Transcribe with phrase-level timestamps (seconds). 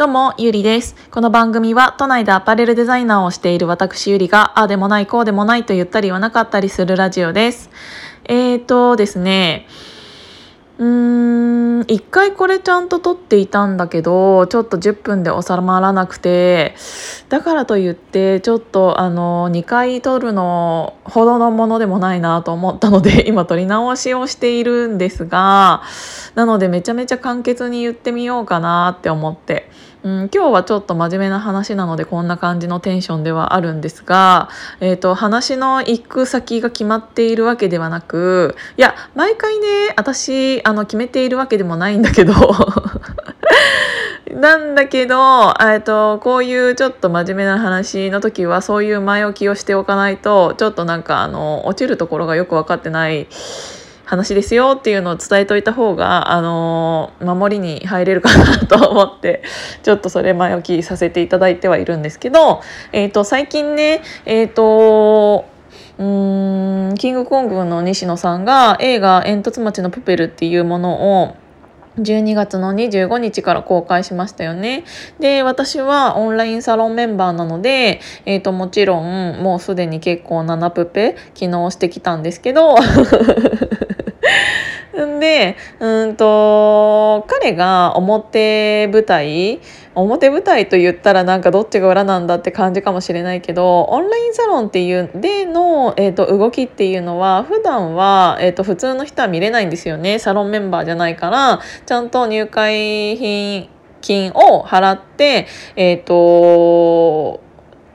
[0.00, 0.96] どうも、ゆりです。
[1.10, 7.68] この番組は都内でアパレルデザイナーをしている私ゆりが、ああでもない、こうでもないと言ったり言わなかったりするラジオです。
[8.24, 9.66] えーとですね、
[10.78, 16.74] うーん一回これちゃんと撮っていたんだけどちょっと10分で収まらなくて
[17.28, 25.82] だからといってちょっとあの2回撮るのほどのものでもないなと思ったので 今撮り直しをしているんですが
[26.34, 29.70] なのでめちゃめちゃ簡潔に言ってみようかなって思って。
[30.02, 34.48] うん、今日はちょっと真面目な話なのでこんな感じのテンションではあるんですが、
[34.80, 42.32] えーと、話の行く先が決まっているわけではなくいや毎回ね私あの決めているわけでもないんだけど
[44.34, 53.26] なんだけど、えっと、こういうちょっと真面目な話の時はそういう前置きをしておかないとちょっとなんかあの落ちるところがよく分かってない
[54.10, 59.44] 話ですよっていうのを伝えといた方が、あのー、守りに入れるかなと思って
[59.84, 62.60] ちょっとそれ前置きさせていただいてはいるんですけど、
[62.90, 65.48] えーと、最近ねえっ、ー、と
[65.98, 66.04] う
[66.92, 71.36] んキングコングの西野さんが映画「煙突町のプペル」っていうものを
[72.02, 74.84] 12月の25日から公開しましたよね。
[75.18, 82.76] で、私はオンラインサロンメンバーなので、えっ、ー、と、もちろんもうすでに結構7プペ昨日してきたんですけど
[84.98, 89.60] んでうんと彼が表舞台
[89.94, 103.68] 表舞台と言ったらなんかどっちが裏なんだって感じかもしれないけどオンラインサロンっていうでの、えーと、動きっていうのは普段は、えーと、普通の人は見れないんですよねサロンメンバーじゃないからちゃんと入会品
[104.00, 105.46] 金を払って、
[105.76, 107.42] えっ、ー、と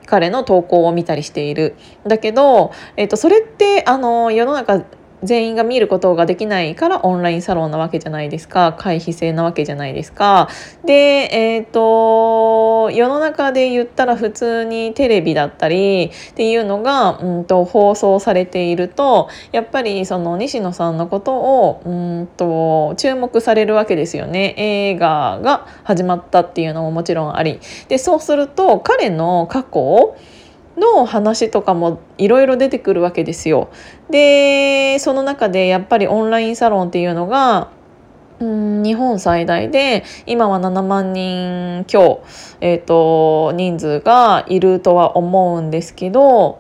[0.06, 1.76] 彼の投稿を見たりしている。
[2.06, 4.86] だけど、えーとそれってあの世の中
[5.26, 10.50] 全員が見ることができないからオンラインサロンなわけじゃないですか回避制なわけじゃないですか。
[10.86, 27.60] で、えーと、世の中で言ったら普通にテレビだったりっていうのが、うんと、放送されているとやっぱりその西野さんのことをうんと注目されるわけですよね映画が始まったっていうのももちろんあり。
[27.88, 30.16] でそうすると彼の過去
[30.78, 33.70] の話とかもいろいろ出てくるわけですよ。
[34.10, 37.70] でその中でやっぱりオンラインサロンっていうのが
[38.40, 42.24] うん日本最大で今は7万人強、
[42.60, 46.60] えーと、人数がいるとは思うんですけど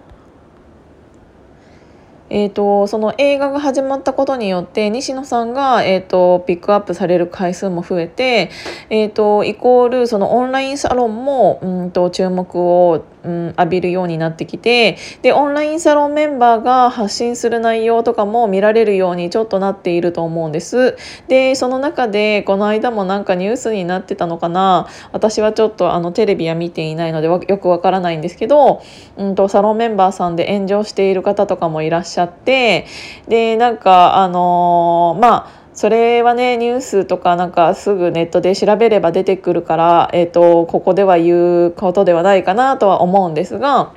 [2.30, 8.50] えーと、その映画が始まったことによって西野さんが、えーと、ピックアップされる回数も増えて、
[8.90, 20.96] えーと、イコールそのオンラインサロンもうんと注目をうん、浴びるようになってきてでオンラインサロンメンバーが発信する内容とかも見られるようにちょっとなっていると思うんです。
[21.28, 24.88] でその中でこの間もなんかニュースになってたのかな。
[25.12, 28.84] 私はちょっとあのテレビは見ていないのでよくわからないんですけど、
[29.18, 32.88] うんと、サロンメンバーさんで炎上している方とかもいらっしゃしゃって
[33.28, 43.94] でなんかあのー、まあそれはねニュースとかなんかすぐネットで調べれば出てくるから、えーと、ここでは言うことではないかなとは思うんですが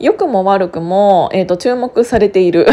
[0.00, 2.66] 良くも悪くも、えーと注目されている。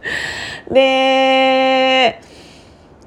[0.70, 2.20] で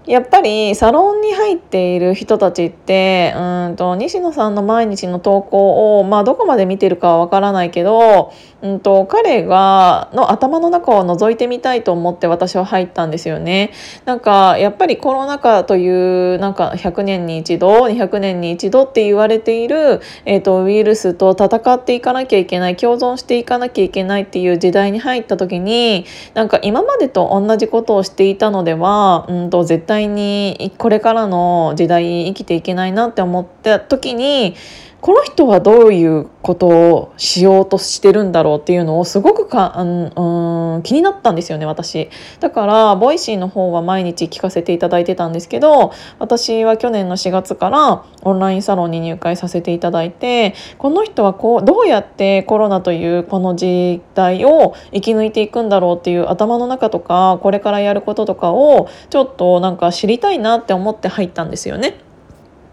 [0.09, 8.33] やっぱりサロンに入っている人たちってうんと西野さんの毎日の投稿を、まあ、どこまで見てるかはわからないけど、
[8.63, 13.71] うんと、彼がの頭の中を覗いてみたいと思って私は入ったんですよね。
[14.05, 34.55] なんかやっぱりコロナ禍というなんか100年に一度200年に一度って言われている、えーとウイルスと戦っていかなきゃいけない共存していかなきゃいけないっていう時代に入った時になんか今までと同じことをしていたのでは、うんと絶対にこれからの時代生きていけないなって思った時に
[35.01, 42.09] この人はどういうことをしようとしてるんだろうっていうのをすごくか、うん、気になったんですよね私
[42.41, 62.08] だから Voicy の方は毎日聞かせていただいてたんですけど私は去年の4月からオンラインサロンに入会させていただいてこの人はこうどうやってコロナというこの時代を生き抜いていくんだろうっていう頭の中とかこれからやることとかをちょっとなんか知りたいなって思って入ったんですよね。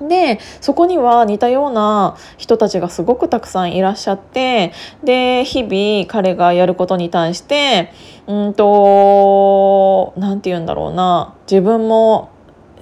[0.01, 4.73] でそこには似たような人たちがすごくたくさんいらっしゃって
[5.03, 7.93] で日々彼がやることに対して
[8.27, 12.31] うんと何て言うんだろうな自分も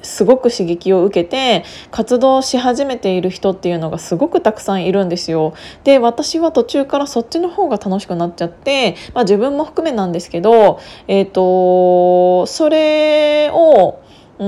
[0.04, 5.54] すごく刺激を受けて活動し始めている人っていうのがすごくたくさんいるんですよ。
[5.82, 10.78] で私は途中からそっちの方が楽しくなっちゃって、まあ、自分も含めなんですけど、
[11.08, 14.03] えーとそれを
[14.38, 14.46] う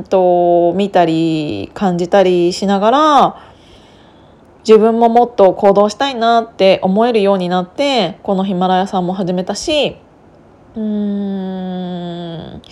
[0.00, 3.42] んと見たり感じたりしながら
[4.66, 9.96] 自分ももっと行動したいなって思えるようになってこのヒマラヤさんも始めたし
[10.76, 12.62] うーん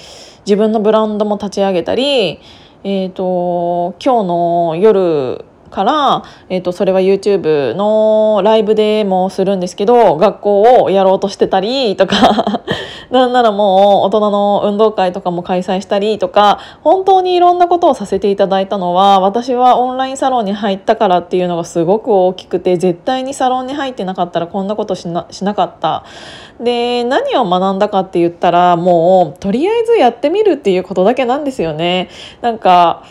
[0.47, 2.41] 自分のブランドも立ち上げたり、
[2.85, 12.63] えーと、今日の夜から、えーと、それは YouTube のライブでもするんですけど学校をやろうとしてたりとか
[13.15, 26.05] なんならもう大人の運動会とかも開催したりとか本当にいろんなことをさせていただいたのは私はオンラインサロンに入ったからっていうのがすごく大きくて絶対にサロンに入ってなかったらこんなことしなしなかった。
[26.59, 32.11] で何を学んだかって言ったらもうとりあえずやってみるっていうことだけなんですよね。
[32.41, 33.05] なんか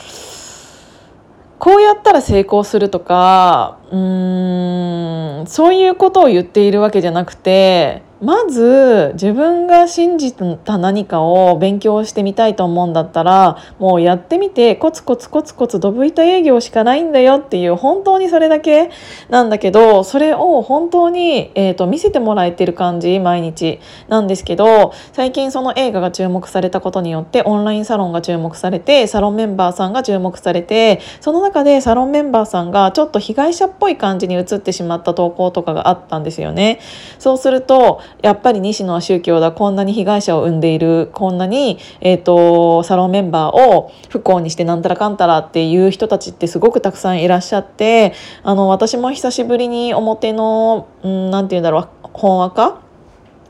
[1.59, 18.91] こうやったら成功するとかうーんそういうことを言っているわけじゃなくてまず自分が信じた何かを勉強してみたいと思うんだったらもうやってみてコツコツコツコツドブ板営業しかないんだよっていう本当にそれだけ
[19.27, 36.79] なんだけどそれを本当に、えーと、見せてもらえてる感じ毎日なんですけど最近その映画が注目されたことによってオンラインサロンが注目されてサロンメンバーさんが注目されてその中でサロンメンバーさんがちょっと被害者っぽい感じに映ってしまった投稿とかがあったんですよね。
[37.19, 39.51] そうするとやっぱり西野は宗教だ。
[39.51, 41.09] こんなに被害者を生んでいる。
[41.13, 48.13] こんなに、えーと、サロンメンバーを不幸にしてなんたらかんたらっていう人たちってすごくたくさんいらっしゃって
[48.43, 52.82] あの私も久しぶりに表の何、ん、て言うんだろう本赤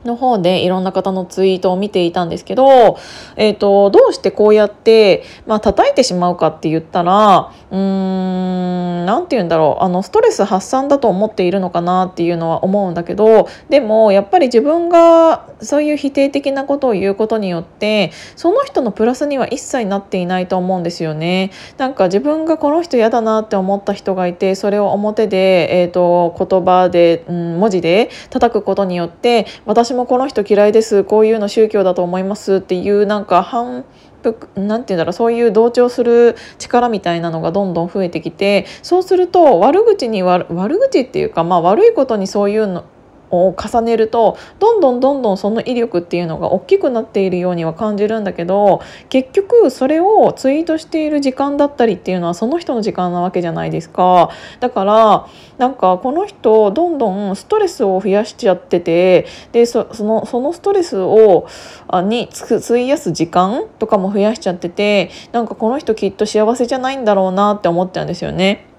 [0.04, 2.98] の方でいろんな方のツイートを見ていたんですけど、
[3.36, 21.50] えーと、どうしてこうやって、まあ叩いてしまうかって言ったらうーん何て言うんだろうあのストレス発散だと思っているのかなっていうのは思うんだけどでもやっぱり自分がそういう否定的なことを言うことによってその人のプラスには一切なっていないと思うんですよね。
[21.78, 33.84] なんか自分がこの人嫌だなって思った人がいてそれを表で、えーと、言葉で、うん、文字で叩くことによって私もこの人嫌いですこういうの宗教だと思いますっていうなんか反
[34.54, 40.46] なんて言うんだろうそういう同調する力みたいなのがどんどん増えてきてそうすると悪口に悪
[40.78, 42.84] 口っていうか、まあ、悪いことにそういうの
[43.34, 55.26] を重ねるとどんどんどんどんその威力っていうのが大きくなっているようには感じるんだけど結局それをツイートしている時間だったりっていうのはその人の時間なわけじゃないですかだから
[55.58, 61.46] なんかこの人どんどんストレスを増やしちゃっててでそのそのストレスを
[61.88, 68.73] あに費やす時間とかも増やしちゃっててなんかこの人きっと幸せじゃないんだろうなって思っちゃうんですよね。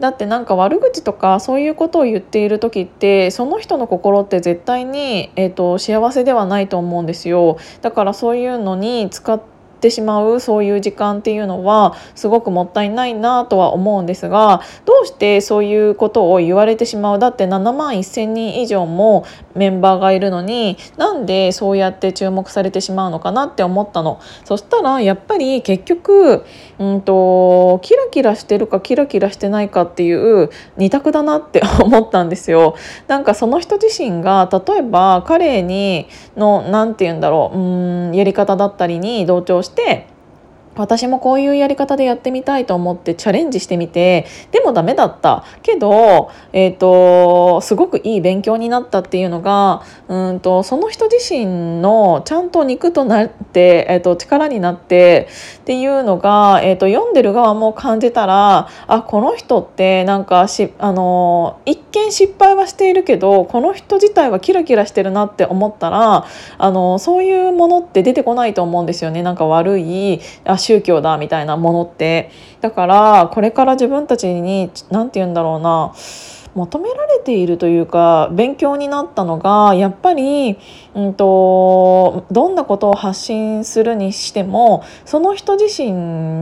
[0.00, 7.58] だってなんか悪口とかそういうことを言っている時ってその人の心って絶対に、えーと、幸せではないと思うんですよ。
[7.80, 9.53] だからそういうのに使って
[9.84, 24.20] ってしまうそういう時間っていうのはすごくもったいないなとは思うんですがどうしてそういうことを言われてしまうだって7万1,000人以上もメンバーがいるのになんでそうやって注目されてしまうのかなって思ったの。
[24.44, 26.44] そしたらやっぱり結局、
[26.78, 32.74] うんと、キラキラしてるかキラキラしてないかっていう二択だなって思ったんですよ。
[33.06, 40.06] なんかその人自身が例えば彼にの何て言うんだろううんやり方だったりに同調してして
[40.76, 45.44] 私もこういうやり方でやってみたいと思ってチャレンジしてみてでもダメだった。
[45.62, 55.28] けど、えーと、すごくいい勉強になったっていうのがうんとその人自身のちゃんと肉となって、えーと、力になって
[55.60, 66.26] っていうのが、えーと、読んでる側も感じたらあこの人ってなんかしあの一見失敗はしているけどこの人自体はキラキラしてるなって思ったら
[66.58, 69.22] あのそういうものって出てこないと思うんですよね。
[69.22, 70.20] なんか悪い
[70.64, 72.30] 宗教だみたいなものって。
[72.60, 75.92] だからこれから自分たちに何て言うんだろうな。
[76.54, 80.56] 求められているというか勉強になったのがやっぱり、
[80.94, 85.92] うんと、どんなことを発信するにしてもその人自身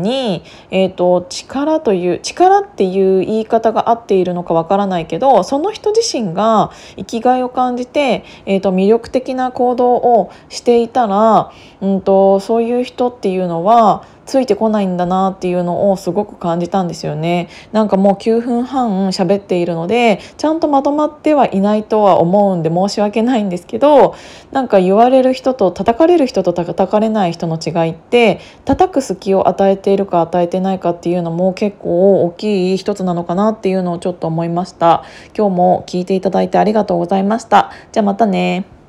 [0.03, 17.51] に、えーと、力という力っていう言い方が合っているのかわからないけどその人自身が生きがいを感じて、えーと、魅力的な行動をしていたら、うんとそういう人っていうのはついてこないんだなっていうのをすごく感じたんですよね。
[17.71, 24.15] なんかもう9分半喋っているのでちゃんとまとまってはいないとは思うんで申し訳ないんですけど
[24.51, 35.05] なんか言われる人と叩かれる人と叩かれない人の違いって叩く隙を与えているか与えてないかっていうのも結構大きい一つなのかなっていうのをちょっと思いました。
[35.37, 37.71] 今日も聞いていただいてありがとうございました。
[37.93, 38.82] じゃあまたね。